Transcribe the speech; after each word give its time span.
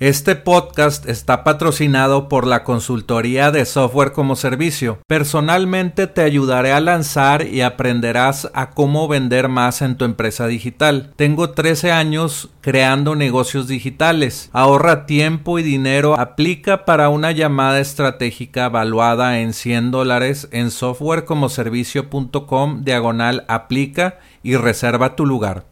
Este 0.00 0.34
podcast 0.34 1.06
está 1.06 1.44
patrocinado 1.44 2.28
por 2.30 2.46
la 2.46 2.64
consultoría 2.64 3.50
de 3.50 3.66
software 3.66 4.12
como 4.12 4.34
servicio. 4.34 4.98
Personalmente 5.06 6.06
te 6.06 6.22
ayudaré 6.22 6.72
a 6.72 6.80
lanzar 6.80 7.46
y 7.46 7.60
aprenderás 7.60 8.50
a 8.54 8.70
cómo 8.70 9.08
vender 9.08 9.48
más 9.48 9.82
en 9.82 9.98
tu 9.98 10.06
empresa 10.06 10.46
digital. 10.46 11.12
Tengo 11.16 11.50
13 11.50 11.92
años 11.92 12.48
creando 12.62 13.14
negocios 13.14 13.68
digitales. 13.68 14.48
Ahorra 14.54 15.04
tiempo 15.04 15.58
y 15.58 15.62
dinero. 15.62 16.18
Aplica 16.18 16.86
para 16.86 17.10
una 17.10 17.32
llamada 17.32 17.78
estratégica 17.78 18.64
evaluada 18.64 19.40
en 19.40 19.52
100 19.52 19.90
dólares 19.90 20.48
en 20.50 20.70
softwarecomoservicio.com 20.70 22.84
diagonal 22.84 23.44
aplica 23.48 24.18
y 24.42 24.56
reserva 24.56 25.14
tu 25.14 25.26
lugar. 25.26 25.69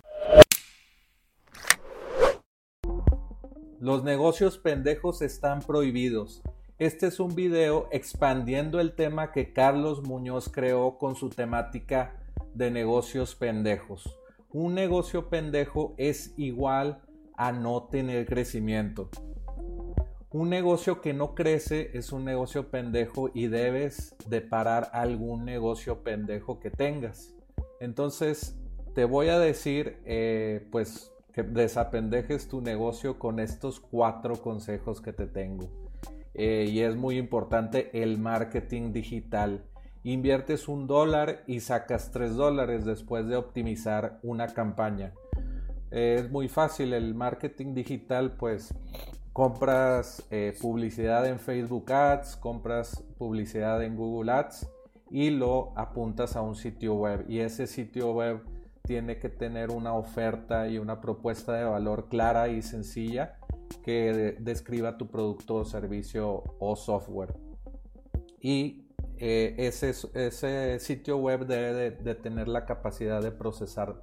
Los 3.80 4.02
negocios 4.02 4.58
pendejos 4.58 5.22
están 5.22 5.60
prohibidos. 5.60 6.42
Este 6.80 7.06
es 7.06 7.20
un 7.20 7.36
video 7.36 7.88
expandiendo 7.92 8.80
el 8.80 8.96
tema 8.96 9.30
que 9.30 9.52
Carlos 9.52 10.02
Muñoz 10.02 10.48
creó 10.48 10.98
con 10.98 11.14
su 11.14 11.30
temática 11.30 12.16
de 12.54 12.72
negocios 12.72 13.36
pendejos. 13.36 14.18
Un 14.50 14.74
negocio 14.74 15.28
pendejo 15.28 15.94
es 15.96 16.34
igual 16.36 17.02
a 17.36 17.52
no 17.52 17.84
tener 17.84 18.26
crecimiento. 18.26 19.10
Un 20.32 20.50
negocio 20.50 21.00
que 21.00 21.14
no 21.14 21.36
crece 21.36 21.92
es 21.94 22.10
un 22.10 22.24
negocio 22.24 22.72
pendejo 22.72 23.30
y 23.32 23.46
debes 23.46 24.16
de 24.26 24.40
parar 24.40 24.90
algún 24.92 25.44
negocio 25.44 26.02
pendejo 26.02 26.58
que 26.58 26.70
tengas. 26.70 27.32
Entonces 27.78 28.58
te 28.96 29.04
voy 29.04 29.28
a 29.28 29.38
decir 29.38 30.00
eh, 30.04 30.66
pues 30.72 31.12
desapendejes 31.42 32.48
tu 32.48 32.60
negocio 32.60 33.18
con 33.18 33.40
estos 33.40 33.80
cuatro 33.80 34.40
consejos 34.42 35.00
que 35.00 35.12
te 35.12 35.26
tengo. 35.26 35.68
Eh, 36.34 36.68
y 36.70 36.80
es 36.80 36.96
muy 36.96 37.18
importante 37.18 37.90
el 38.02 38.18
marketing 38.18 38.92
digital. 38.92 39.64
Inviertes 40.04 40.68
un 40.68 40.86
dólar 40.86 41.42
y 41.46 41.60
sacas 41.60 42.12
tres 42.12 42.36
dólares 42.36 42.84
después 42.84 43.26
de 43.26 43.36
optimizar 43.36 44.20
una 44.22 44.48
campaña. 44.48 45.12
es 45.90 46.30
muy 46.30 46.48
fácil 46.48 46.92
el 46.92 47.14
marketing 47.14 47.74
digital, 47.74 48.36
pues 48.36 48.74
compras 49.32 50.26
eh, 50.30 50.54
publicidad 50.60 51.26
en 51.26 51.38
Facebook 51.38 51.90
Ads, 51.92 52.36
compras 52.36 53.04
publicidad 53.18 53.82
en 53.82 53.96
Google 53.96 54.32
Ads 54.32 54.68
y 55.10 55.30
lo 55.30 55.72
apuntas 55.76 56.36
a 56.36 56.42
un 56.42 56.54
sitio 56.54 56.94
web. 56.94 57.24
Y 57.28 57.40
ese 57.40 57.66
sitio 57.66 58.12
web 58.12 58.42
tiene 58.88 59.18
que 59.18 59.28
tener 59.28 59.70
una 59.70 59.92
oferta 59.92 60.66
y 60.66 60.78
una 60.78 61.02
propuesta 61.02 61.52
de 61.52 61.64
valor 61.64 62.08
clara 62.08 62.48
y 62.48 62.62
sencilla 62.62 63.36
que 63.84 64.38
describa 64.40 64.96
tu 64.96 65.08
producto 65.08 65.62
servicio 65.66 66.42
o 66.58 66.74
software. 66.74 67.34
Y 68.40 68.86
eh, 69.18 69.54
ese, 69.58 69.90
ese, 70.14 70.78
sitio 70.80 71.18
web 71.18 71.46
debe 71.46 71.90
de, 71.90 72.14
tener 72.14 72.48
la 72.48 72.64
capacidad 72.64 73.20
de 73.20 73.30
procesar 73.30 74.02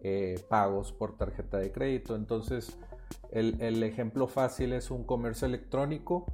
eh, 0.00 0.44
pagos 0.48 0.90
por 0.90 1.16
tarjeta 1.16 1.58
de 1.58 1.70
crédito. 1.70 2.16
Entonces, 2.16 2.76
el, 3.30 3.60
el 3.60 3.84
ejemplo 3.84 4.26
fácil 4.26 4.72
es 4.72 4.90
un 4.90 5.04
comercio 5.04 5.46
electrónico. 5.46 6.26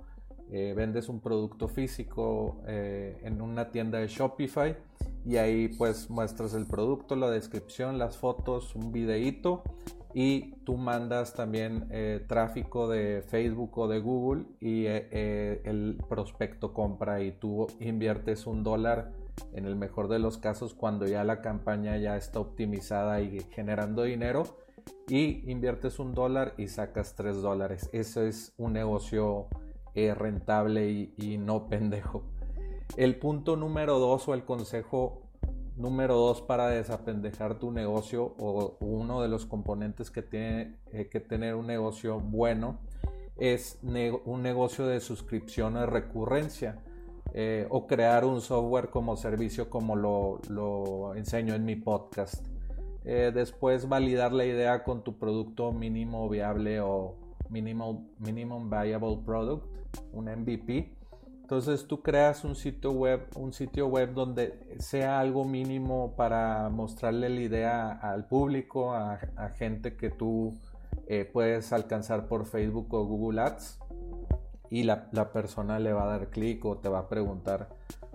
Eh, 0.50 0.72
vendes 0.74 1.10
un 1.10 1.20
producto 1.20 1.68
físico 1.68 2.62
en 2.66 3.42
una 3.42 3.70
tienda 3.70 3.98
de 3.98 4.08
Shopify 4.08 4.74
y 5.24 5.36
ahí 5.36 5.68
pues 5.68 6.10
muestras 6.10 6.54
el 6.54 6.66
producto, 6.66 7.16
la 7.16 7.30
descripción, 7.30 7.98
las 7.98 8.16
fotos, 8.16 8.74
un 8.74 8.92
videíto 8.92 9.62
y 10.14 10.56
tú 10.64 10.76
mandas 10.76 11.34
también 11.34 11.86
eh, 11.90 12.24
tráfico 12.26 12.88
de 12.88 13.22
Facebook 13.22 13.78
o 13.78 13.88
de 13.88 14.00
Google 14.00 14.44
y 14.58 14.86
eh, 14.86 15.08
eh, 15.12 15.62
el 15.64 16.02
prospecto 16.08 16.72
compra 16.72 17.22
y 17.22 17.32
tú 17.32 17.68
inviertes 17.78 18.46
un 18.46 18.64
dólar 18.64 19.12
en 19.52 19.66
el 19.66 19.76
mejor 19.76 20.08
de 20.08 20.18
los 20.18 20.38
casos 20.38 20.74
cuando 20.74 21.06
ya 21.06 21.22
la 21.22 21.40
campaña 21.40 21.96
ya 21.96 22.16
está 22.16 22.40
optimizada 22.40 23.20
y 23.20 23.40
generando 23.52 24.02
dinero 24.02 24.44
y 25.06 25.48
inviertes 25.50 25.98
un 25.98 26.14
dólar 26.14 26.54
y 26.56 26.68
sacas 26.68 27.14
tres 27.14 27.40
dólares. 27.40 27.88
Eso 27.92 28.22
es 28.22 28.52
un 28.56 28.72
negocio 28.72 29.46
rentable 29.94 31.12
y 31.16 31.36
no 31.38 31.68
pendejo. 31.68 32.24
El 32.96 33.18
punto 33.18 33.56
número 33.56 33.98
dos 33.98 34.28
o 34.28 34.34
el 34.34 34.44
consejo 34.44 35.22
número 35.76 36.16
dos 36.16 36.42
para 36.42 36.68
desapendejar 36.68 37.58
tu 37.58 37.70
negocio 37.70 38.34
o 38.38 38.76
uno 38.80 39.22
de 39.22 39.28
los 39.28 39.46
componentes 39.46 40.10
que 40.10 40.22
tiene 40.22 40.76
eh, 40.92 41.08
que 41.08 41.20
tener 41.20 41.54
un 41.54 41.66
negocio 41.66 42.20
bueno 42.20 42.78
es 43.36 43.78
un 43.82 44.42
negocio 44.42 44.86
de 44.86 45.00
suscripción 45.00 45.76
o 45.76 45.86
recurrencia 45.86 46.82
eh, 47.32 47.66
o 47.70 47.86
crear 47.86 48.24
un 48.26 48.42
software 48.42 48.90
como 48.90 49.16
servicio 49.16 49.70
como 49.70 49.96
lo, 49.96 51.14
enseño 51.14 51.54
en 51.54 51.64
mi 51.64 51.76
podcast. 51.76 52.46
Eh, 53.04 53.30
después 53.32 53.88
validar 53.88 54.32
la 54.32 54.44
idea 54.44 54.84
con 54.84 55.02
tu 55.02 55.16
producto 55.16 55.72
mínimo 55.72 56.28
viable 56.28 56.80
o 56.80 57.16
minimum 57.48 58.68
viable 58.68 59.20
product, 59.24 59.64
un 60.12 60.26
MVP 60.26 60.99
entonces 61.50 61.88
tú 61.88 62.00
creas 62.00 62.44
un 62.44 62.54
sitio 62.54 62.92
web, 62.92 63.26
un 63.34 63.52
sitio 63.52 63.88
web 63.88 64.14
donde 64.14 64.56
sea 64.78 65.18
algo 65.18 65.44
mínimo 65.44 66.14
para 66.14 66.68
mostrarle 66.68 67.28
la 67.28 67.40
idea 67.40 67.90
al 67.90 68.28
público, 68.28 68.94
a, 68.94 69.18
gente 69.56 69.96
que 69.96 70.10
tú 70.10 70.54
eh, 71.08 71.24
puedes 71.24 71.72
alcanzar 71.72 72.28
por 72.28 72.46
Facebook 72.46 72.94
o 72.94 73.04
Google 73.04 73.40
Ads 73.40 73.80
y 74.70 74.84
la, 74.84 75.10
persona 75.32 75.80
le 75.80 75.92
va 75.92 76.04
a 76.04 76.18
dar 76.18 76.30
clic 76.30 76.64
o 76.64 76.78
te 76.78 76.88
va 76.88 77.00
a 77.00 77.08
preguntar 77.08 77.68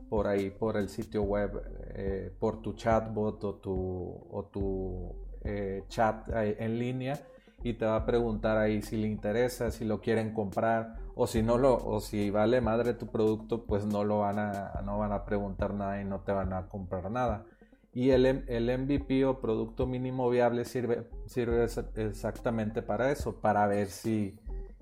por 0.07 0.27
ahí, 0.27 0.49
por 0.49 0.77
el 0.77 0.88
sitio 0.88 1.23
web, 1.23 1.61
eh, 1.93 2.31
por 2.39 2.61
tu 2.61 2.71
chatbot 2.71 3.43
o 3.43 3.55
tu, 3.55 4.27
o 4.31 4.45
tu 4.45 5.13
eh, 5.43 5.83
chat 5.89 6.29
en 6.33 6.79
línea 6.79 7.19
y 7.65 7.73
te 7.73 7.85
va 7.85 7.95
a 7.95 8.06
preguntar 8.06 8.59
ahí 8.59 8.83
si 8.83 8.95
le 8.95 9.07
interesa, 9.07 9.71
si 9.71 9.85
lo 9.85 10.00
quieren 10.00 10.35
comprar 10.35 10.97
o 11.15 11.25
si 11.25 11.41
no 11.41 11.57
lo 11.57 11.75
o 11.75 12.00
si 12.00 12.29
vale 12.29 12.62
madre 12.62 12.94
tu 12.94 13.07
producto, 13.07 13.65
pues 13.65 13.88
no 13.88 14.03
lo 14.03 14.19
van 14.19 14.38
a 14.38 14.81
no 14.85 15.00
van 15.00 15.12
a 15.12 15.25
preguntar 15.25 15.73
nada 15.73 16.00
y 16.00 16.06
no 16.06 16.19
te 16.19 16.31
van 16.31 16.53
a 16.53 16.67
comprar 16.67 17.09
nada. 17.09 17.44
Y 17.91 18.12
el, 18.12 18.27
el 18.27 18.77
MVP 18.77 19.25
o 19.25 19.41
producto 19.41 19.88
mínimo 19.88 20.29
viable 20.29 20.63
sirve, 20.63 21.07
sirve 21.25 21.65
exactamente 21.95 22.83
para 22.83 23.12
eso, 23.12 23.41
para 23.41 23.65
ver 23.65 23.88
si, 23.88 24.38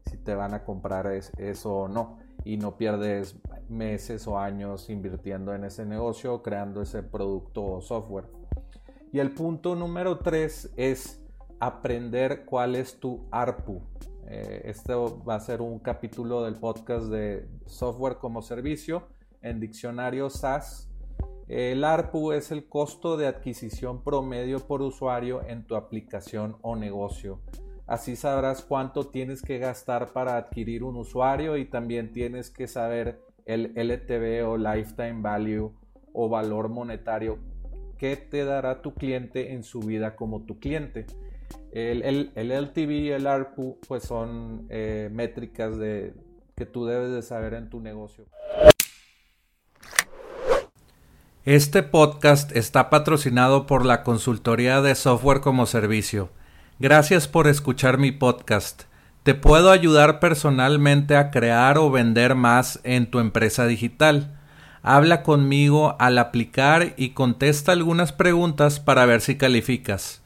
si 0.05 0.17
te 0.17 0.35
van 0.35 0.53
a 0.53 0.65
comprar 0.65 1.07
eso 1.07 1.73
o 1.73 1.87
no. 1.87 2.17
Y 2.43 2.57
no 2.57 2.75
pierdes 2.75 3.37
meses 3.69 4.27
o 4.27 4.37
años 4.37 4.89
invirtiendo 4.89 5.55
en 5.55 5.63
ese 5.63 5.85
negocio 5.85 6.41
creando 6.41 6.81
ese 6.81 7.01
producto 7.01 7.63
o 7.63 7.81
software. 7.81 8.25
Y 9.13 9.19
el 9.19 9.31
punto 9.31 9.75
número 9.75 10.17
tres 10.17 10.73
es 10.75 11.22
aprender 11.65 12.43
cuál 12.43 12.75
es 12.75 12.99
tu 12.99 13.25
ARPU. 13.31 13.81
Eh, 14.27 14.63
este 14.65 14.93
va 14.93 15.35
a 15.35 15.39
ser 15.39 15.61
un 15.61 15.79
capítulo 15.79 16.43
del 16.43 16.55
podcast 16.55 17.05
de 17.05 17.47
software 17.65 18.17
como 18.17 18.41
servicio 18.41 19.07
en 19.41 19.61
diccionario 19.61 20.29
SaaS. 20.29 20.89
El 21.47 21.85
ARPU 21.85 22.33
es 22.33 22.51
el 22.51 22.67
costo 22.67 23.15
de 23.15 23.27
adquisición 23.27 24.03
promedio 24.03 24.59
por 24.59 24.81
usuario 24.81 25.41
en 25.47 25.65
tu 25.65 25.75
aplicación 25.77 26.57
o 26.61 26.75
negocio. 26.75 27.39
Así 27.87 28.17
sabrás 28.17 28.61
cuánto 28.61 29.07
tienes 29.07 29.41
que 29.41 29.57
gastar 29.57 30.11
para 30.11 30.35
adquirir 30.35 30.83
un 30.83 30.97
usuario 30.97 31.55
y 31.55 31.63
también 31.63 32.11
tienes 32.11 32.49
que 32.49 32.67
saber 32.67 33.21
el 33.45 33.71
LTV 33.75 34.45
o 34.45 34.57
Lifetime 34.57 35.21
Value 35.21 35.73
o 36.11 36.27
valor 36.27 36.67
monetario 36.67 37.39
que 37.97 38.17
te 38.17 38.43
dará 38.43 38.81
tu 38.81 38.93
cliente 38.93 39.53
en 39.53 39.63
su 39.63 39.79
vida 39.79 40.17
como 40.17 40.41
tu 40.41 40.59
cliente. 40.59 41.05
El, 41.71 42.31
LTV 42.35 42.91
y 42.91 43.09
el 43.09 43.27
ARPU 43.27 43.79
pues 43.87 44.03
son 44.03 44.67
eh, 44.69 45.09
métricas 45.11 45.75
que 45.77 46.65
tú 46.65 46.85
debes 46.85 47.11
de 47.11 47.21
saber 47.21 47.55
en 47.55 47.69
tu 47.69 47.79
negocio. 47.79 48.25
Este 51.45 51.83
podcast 51.83 52.55
está 52.55 52.89
patrocinado 52.89 53.65
por 53.65 53.85
la 53.85 54.03
consultoría 54.03 54.81
de 54.81 54.95
software 54.95 55.41
como 55.41 55.65
servicio. 55.65 56.29
Gracias 56.79 57.27
por 57.27 57.47
escuchar 57.47 57.97
mi 57.97 58.13
podcast. 58.13 58.83
Te 59.23 59.35
puedo 59.35 59.69
ayudar 59.69 60.21
personalmente 60.21 61.17
a 61.17 61.31
crear 61.31 61.77
o 61.77 61.91
vender 61.91 62.35
más 62.35 62.79
en 62.85 63.11
tu 63.11 63.19
empresa 63.19 63.67
digital. 63.67 64.39
Habla 64.81 65.21
conmigo 65.21 65.97
al 65.99 66.17
aplicar 66.17 66.93
y 66.95 67.09
contesta 67.09 67.73
algunas 67.73 68.13
preguntas 68.13 68.79
para 68.79 69.05
ver 69.05 69.19
si 69.19 69.37
calificas. 69.37 70.22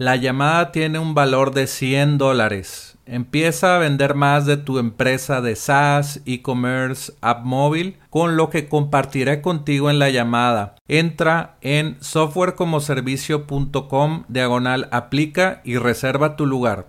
La 0.00 0.16
llamada 0.16 0.72
tiene 0.72 0.98
un 0.98 1.12
valor 1.12 1.52
de 1.52 1.66
100 1.66 2.16
dólares. 2.16 2.96
Empieza 3.04 3.76
a 3.76 3.78
vender 3.78 4.14
más 4.14 4.46
de 4.46 4.56
tu 4.56 4.78
empresa 4.78 5.42
de 5.42 5.56
SaaS, 5.56 6.22
e-commerce, 6.24 7.12
app 7.20 7.44
móvil, 7.44 7.98
con 8.08 8.38
lo 8.38 8.48
que 8.48 8.66
compartiré 8.66 9.42
contigo 9.42 9.90
en 9.90 9.98
la 9.98 10.08
llamada. 10.08 10.76
Entra 10.88 11.58
en 11.60 11.98
softwarecomoservicio.com 12.00 14.24
diagonal 14.28 14.88
aplica 14.90 15.60
y 15.64 15.76
reserva 15.76 16.34
tu 16.34 16.46
lugar. 16.46 16.86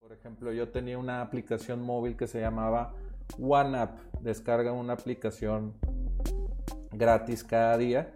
Por 0.00 0.14
ejemplo, 0.14 0.50
yo 0.54 0.70
tenía 0.70 0.96
una 0.96 1.20
aplicación 1.20 1.82
móvil 1.82 2.16
que 2.16 2.26
se 2.26 2.40
llamaba 2.40 2.94
OneApp. 3.38 3.98
Descarga 4.22 4.72
una 4.72 4.94
aplicación 4.94 5.74
gratis 6.90 7.44
cada 7.44 7.76
día 7.76 8.10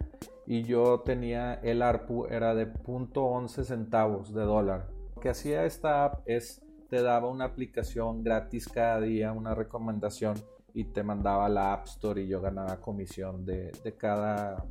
y 0.53 0.61
yo 0.61 0.99
tenía 0.99 1.55
el 1.63 1.81
ARPU 1.81 2.27
era 2.27 2.53
de 2.53 2.71
0.11 2.71 3.63
centavos 3.63 4.35
de 4.35 4.43
dólar. 4.43 4.87
Lo 5.15 5.19
que 5.19 5.29
hacía 5.29 5.65
esta 5.65 6.05
app 6.05 6.21
es 6.27 6.61
te 6.91 7.01
daba 7.01 7.27
una 7.27 7.45
aplicación 7.45 8.23
gratis 8.23 8.67
cada 8.67 9.01
día, 9.01 9.31
una 9.31 9.55
recomendación 9.55 10.35
y 10.75 10.83
te 10.83 11.01
mandaba 11.01 11.49
la 11.49 11.73
App 11.73 11.87
Store 11.87 12.21
y 12.21 12.27
yo 12.27 12.39
ganaba 12.39 12.79
comisión 12.79 13.43
de, 13.47 13.71
cada 13.97 14.63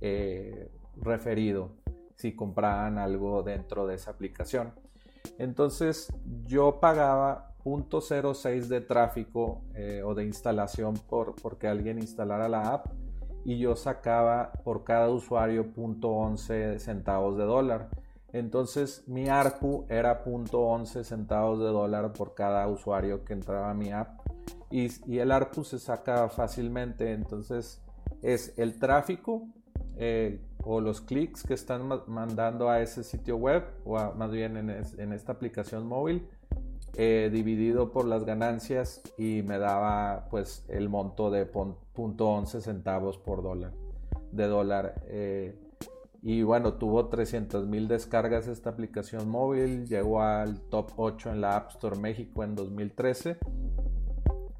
eh, 0.00 0.70
referido 0.96 1.72
si 2.14 2.34
compraban 2.34 2.96
algo 2.96 3.42
dentro 3.42 3.86
de 3.86 3.96
esa 3.96 4.12
aplicación. 4.12 4.72
Entonces 5.36 6.10
yo 6.46 6.80
pagaba 6.80 7.54
0.06 7.64 8.62
de 8.68 8.80
tráfico 8.80 9.60
eh, 9.74 10.00
o 10.02 10.14
de 10.14 10.24
instalación 10.24 10.94
por 10.94 11.34
porque 11.34 11.68
alguien 11.68 11.98
instalara 11.98 12.48
la 12.48 12.72
app 12.72 12.86
y 13.44 13.58
yo 13.58 13.76
sacaba 13.76 14.52
por 14.64 14.84
cada 14.84 15.08
usuario 15.08 15.66
0.11 15.74 16.78
centavos 16.78 17.36
de 17.36 17.44
dólar. 17.44 17.88
Entonces 18.32 19.04
mi 19.06 19.28
ARPU 19.28 19.86
era 19.88 20.24
0.11 20.24 21.02
centavos 21.02 21.58
de 21.60 21.66
dólar 21.66 22.12
por 22.12 22.34
cada 22.34 22.66
usuario 22.68 23.24
que 23.24 23.32
entraba 23.32 23.70
a 23.70 23.74
mi 23.74 23.90
app. 23.90 24.20
Y, 24.70 24.88
y, 25.10 25.18
el 25.18 25.32
ARPU 25.32 25.64
se 25.64 25.78
saca 25.78 26.28
fácilmente. 26.28 27.12
Entonces 27.12 27.82
es 28.22 28.52
el 28.58 28.78
tráfico 28.78 29.48
eh, 29.96 30.40
o 30.62 30.80
los 30.80 31.00
clics 31.00 31.42
que 31.42 31.54
están 31.54 31.88
mandando 32.06 32.68
a 32.68 32.80
ese 32.80 33.02
sitio 33.02 33.36
web 33.36 33.64
o 33.84 33.96
más 34.14 34.30
bien 34.30 34.56
en, 34.56 34.70
en 34.70 35.12
esta 35.12 35.32
aplicación 35.32 35.86
móvil 35.86 36.28
eh, 36.96 37.30
dividido 37.32 37.92
por 37.92 38.06
las 38.06 38.24
ganancias 38.24 39.02
y 39.16 39.42
me 39.42 39.58
daba 39.58 40.26
pues 40.30 40.64
el 40.68 40.88
monto 40.88 41.30
de 41.30 41.50
0.11 41.50 42.60
centavos 42.60 43.18
por 43.18 43.42
dólar 43.42 43.72
de 44.32 44.46
dólar 44.46 45.02
eh, 45.06 45.56
y 46.22 46.42
bueno 46.42 46.74
tuvo 46.74 47.06
300 47.08 47.66
mil 47.66 47.88
descargas 47.88 48.48
esta 48.48 48.70
aplicación 48.70 49.28
móvil 49.28 49.86
llegó 49.86 50.22
al 50.22 50.60
top 50.60 50.92
8 50.96 51.30
en 51.32 51.40
la 51.40 51.56
App 51.56 51.70
Store 51.70 51.98
México 51.98 52.42
en 52.42 52.54
2013 52.54 53.36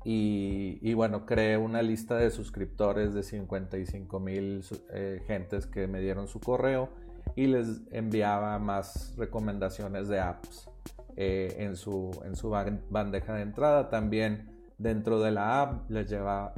y, 0.05 0.95
bueno 0.95 1.27
creé 1.27 1.59
una 1.59 1.83
lista 1.83 2.17
de 2.17 2.31
suscriptores 2.31 3.13
de 3.13 3.23
55 3.23 4.21
mil 4.21 4.65
eh, 4.91 5.23
gentes 5.27 5.67
que 5.67 5.87
me 5.87 6.01
dieron 6.01 6.29
su 6.29 6.41
correo 6.41 6.89
y 7.37 7.47
les 7.47 7.83
enviaba 7.91 8.59
más 8.59 9.15
recomendaciones 9.17 10.09
de 10.09 10.21
apps 10.21 10.71
eh, 11.21 11.57
en, 11.59 11.75
su, 11.75 12.13
en 12.25 12.37
su 12.37 12.49
bandeja 12.49 13.35
de 13.35 13.43
entrada. 13.43 13.89
También 13.89 14.49
dentro 14.79 15.19
de 15.21 15.33
la 15.33 15.63
app 15.63 15.91
les, 15.91 16.09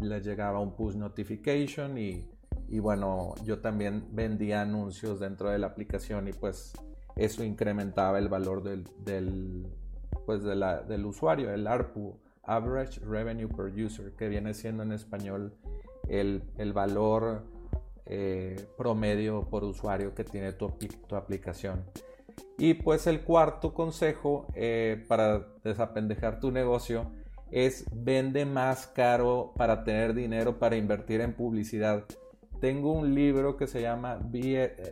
les 0.01 0.23
llegaba 0.23 0.61
un 0.61 0.77
push 0.77 0.97
notification 0.97 1.97
y, 1.97 2.29
y, 2.69 2.79
bueno, 2.79 3.35
yo 3.43 3.61
también 3.61 4.05
vendía 4.13 4.61
anuncios 4.61 5.19
dentro 5.19 5.49
de 5.49 5.59
la 5.59 5.69
aplicación 5.69 6.29
y 6.29 6.35
pues 6.35 6.75
eso 7.17 7.43
incrementaba 7.43 8.19
el 8.19 8.29
valor 8.29 8.63
del, 8.63 8.85
del 9.03 9.67
pues 10.27 10.43
de 10.43 10.55
la, 10.55 10.83
del 10.83 11.07
usuario, 11.07 11.51
el 11.55 11.67
ARPU, 11.67 12.21
Average 12.43 13.01
Revenue 13.01 13.49
Per 13.49 13.73
User, 13.83 14.13
que 14.13 14.29
viene 14.29 14.53
siendo 14.53 14.83
en 14.83 14.93
español 14.93 15.55
el, 16.07 16.43
el 16.59 16.75
valor 16.75 17.45
eh, 18.05 18.63
promedio 18.77 19.49
por 19.49 19.65
usuario 19.65 20.15
que 20.15 20.25
tiene 20.25 20.53
tu, 20.53 20.69
tu 21.09 21.17
aplicación. 21.17 21.83
Y 22.61 22.75
pues 22.75 23.07
el 23.07 23.23
cuarto 23.23 23.73
consejo 23.73 24.47
eh, 24.55 25.03
para 25.09 25.47
desapendejar 25.65 26.41
tu 26.41 26.51
negocio 26.51 27.11
es 27.51 27.87
vende 27.91 28.45
más 28.45 28.87
caro 28.87 29.55
para 29.57 29.83
tener 29.83 30.13
dinero 30.13 30.59
para 30.59 30.77
invertir 30.77 31.23
en 31.23 31.33
publicidad. 31.33 32.05
Tengo 32.61 32.93
un 32.93 33.15
libro 33.15 33.57
que 33.57 33.67
se 33.67 33.81
llama 33.81 34.19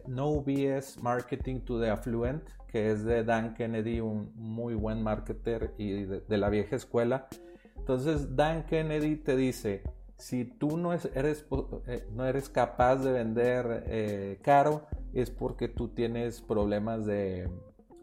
No 0.07 0.41
BS 0.41 1.03
Marketing 1.03 1.61
to 1.61 1.79
the 1.79 1.91
Affluent, 1.91 2.43
que 2.69 2.91
es 2.91 3.05
de 3.05 3.23
Dan 3.23 3.53
Kennedy, 3.53 4.01
un 4.01 4.33
muy 4.35 4.73
buen 4.73 5.03
marketer 5.03 5.75
y 5.77 6.05
de, 6.05 6.39
la 6.39 6.49
vieja 6.49 6.75
escuela. 6.75 7.29
Entonces 7.77 8.35
Dan 8.35 8.65
Kennedy 8.65 9.17
te 9.17 9.37
dice, 9.37 9.83
si 10.17 10.47
tú 10.47 10.79
no 10.79 10.95
eres, 10.95 11.45
eh, 11.87 12.09
no 12.15 12.25
eres 12.25 12.49
capaz 12.49 12.97
de 12.97 13.13
vender 13.13 13.85
eh, 13.89 14.39
caro, 14.41 14.87
es 15.21 15.31
porque 15.31 15.69
tú 15.69 15.89
tienes 15.89 16.41
problemas 16.41 17.07
de, 17.07 17.49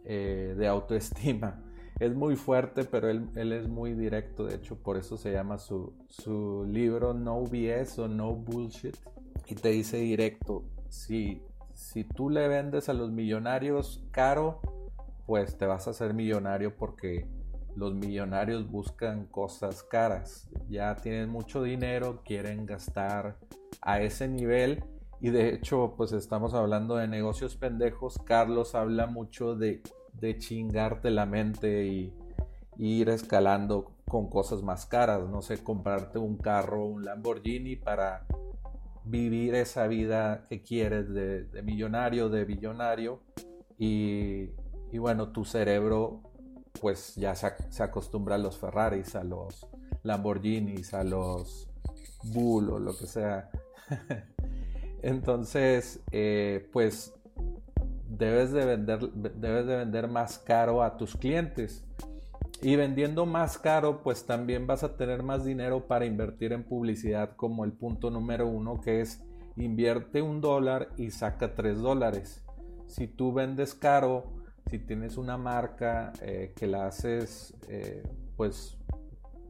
eh, 0.06 0.68
autoestima. 0.68 1.62
Es 1.98 2.14
muy 2.14 2.36
fuerte, 2.36 2.84
pero 2.84 3.10
él, 3.10 3.54
es 3.54 3.70
muy 3.70 3.94
directo, 3.94 4.46
de 4.46 4.56
hecho 4.56 4.76
por 4.76 4.98
eso 4.98 5.16
se 5.16 5.32
llama 5.32 5.58
su, 5.58 5.94
su 6.10 6.66
libro 6.68 7.14
No 7.14 7.42
BS 7.44 8.00
o 8.00 8.10
No 8.10 8.34
Bullshit. 8.36 8.98
Y 9.48 9.56
te 9.56 9.70
dice 9.70 9.96
directo, 9.96 10.66
si, 10.90 11.42
si 11.74 12.04
tú 12.04 12.30
le 12.30 12.50
vendes 12.50 12.90
a 12.90 12.94
los 12.94 13.12
millonarios 13.12 14.04
caro, 14.12 14.60
pues 15.26 15.58
te 15.58 15.68
vas 15.68 15.88
a 15.88 15.92
hacer 15.92 16.14
millonario 16.14 16.76
porque 16.76 17.30
los 17.78 17.94
millonarios 17.94 18.70
buscan 18.70 19.26
cosas 19.28 19.82
caras. 19.84 20.50
Ya 20.70 20.96
tienen 20.96 21.30
mucho 21.30 21.64
dinero, 21.64 22.24
quieren 22.26 22.66
gastar 22.66 23.38
a 23.82 24.02
ese 24.02 24.28
nivel 24.28 24.84
y 25.22 25.30
de 25.30 25.54
hecho, 25.54 25.94
pues 25.96 26.12
estamos 26.12 26.54
hablando 26.54 26.98
de 26.98 27.08
negocios 27.08 27.56
pendejos. 27.56 28.20
Carlos 28.26 28.76
habla 28.76 29.08
mucho 29.08 29.56
de, 29.56 29.82
de 30.14 30.38
chingarte 30.38 31.10
la 31.10 31.26
mente 31.26 31.86
y, 31.86 32.14
ir 32.78 33.08
escalando 33.08 33.94
con 34.06 34.30
cosas 34.30 34.62
más 34.62 34.86
caras. 34.86 35.30
No 35.30 35.42
sé, 35.42 35.64
comprarte 35.64 36.20
un 36.20 36.36
carro, 36.38 36.86
un 36.86 37.06
Lamborghini 37.06 37.78
para 37.78 38.26
vivir 39.06 39.56
esa 39.56 39.88
vida 39.88 40.44
que 40.50 40.62
quieres 40.62 41.14
de, 41.14 41.48
millonario, 41.64 42.28
de 42.28 42.44
billonario. 42.44 43.22
Y, 43.78 44.50
y, 44.92 44.98
bueno, 44.98 45.32
tu 45.32 45.46
cerebro 45.46 46.22
pues 46.82 47.16
ya 47.16 47.34
se, 47.36 47.54
se 47.70 47.82
acostumbra 47.82 48.36
a 48.36 48.38
los 48.38 48.58
Ferraris, 48.58 49.16
a 49.16 49.24
los 49.24 49.66
Lamborghinis, 50.04 50.94
a 50.94 51.06
los 51.06 51.70
Bull 52.24 52.70
o 52.72 52.80
lo 52.80 52.98
que 52.98 53.08
sea. 53.08 53.50
Entonces, 55.06 56.04
eh, 56.12 56.68
pues 56.74 57.14
debes 58.10 58.52
de, 58.52 58.66
vender, 58.66 59.12
debes 59.14 59.68
de 59.68 59.76
vender 59.78 60.08
más 60.08 60.40
caro 60.40 60.82
a 60.82 60.98
tus 60.98 61.16
clientes. 61.16 61.86
Y 62.60 62.76
vendiendo 62.76 63.28
más 63.28 63.60
caro, 63.60 64.02
pues 64.02 64.26
también 64.26 64.66
vas 64.66 64.84
a 64.84 64.98
tener 64.98 65.22
más 65.22 65.46
dinero 65.46 65.86
para 65.86 66.08
invertir 66.08 66.54
en 66.54 66.64
publicidad 66.64 67.36
como 67.36 67.66
el 67.66 67.74
punto 67.74 68.10
número 68.10 68.48
uno, 68.48 68.82
que 68.82 69.02
es 69.02 69.24
invierte 69.58 70.24
un 70.24 70.42
dólar 70.42 70.90
y 70.98 71.12
saca 71.12 71.54
tres 71.54 71.78
dólares. 71.78 72.44
si 72.88 73.06
tú 73.06 73.32
vendes 73.32 73.76
caro, 73.76 74.24
si 74.72 74.80
tienes 74.80 75.18
una 75.18 75.38
marca 75.38 76.14
eh, 76.24 76.52
que 76.56 76.66
la 76.66 76.88
haces 76.88 77.54
eh, 77.70 78.02
pues 78.36 78.80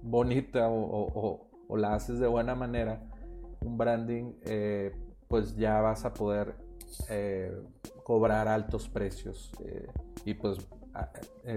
bonita 0.02 0.68
o, 0.70 1.48
la 1.78 1.94
haces 1.94 2.20
de 2.20 2.28
buena 2.28 2.56
manera, 2.56 3.02
un 3.62 3.78
branding, 3.78 4.34
pues 5.28 5.56
ya 5.56 5.82
vas 5.82 6.06
a 6.06 6.14
poder 6.14 6.56
cobrar 8.04 8.48
altos 8.48 8.90
precios. 8.90 9.52
y 10.26 10.34
pues 10.34 10.60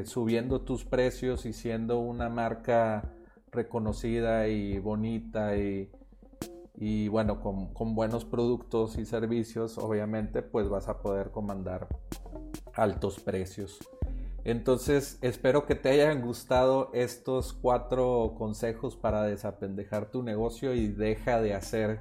subiendo 0.05 0.63
tus 0.63 0.85
precios 0.85 1.47
y 1.47 1.53
siendo 1.53 2.01
una 2.01 2.29
marca 2.29 3.15
reconocida 3.51 4.49
y 4.49 4.79
bonita 4.79 5.57
y, 5.57 5.91
y 6.75 7.09
bueno, 7.09 7.41
con, 7.41 7.73
con, 7.73 7.95
buenos 7.95 8.25
productos 8.25 8.99
y 8.99 9.05
servicios, 9.05 9.79
obviamente, 9.79 10.43
pues 10.43 10.69
vas 10.69 10.89
a 10.89 10.99
poder 11.01 11.31
comandar 11.31 11.89
altos 12.75 13.21
precios. 13.21 13.79
Entonces, 14.45 15.19
espero 15.21 15.67
que 15.67 15.75
te 15.75 15.91
hayan 15.91 16.23
gustado 16.23 16.91
estos 16.95 17.53
cuatro 17.53 18.35
consejos 18.39 18.97
para 18.97 19.23
desapendejar 19.25 20.11
tu 20.11 20.23
negocio 20.23 20.75
y 20.75 20.89
deja 20.89 21.41
de 21.41 21.55
hacer 21.55 22.01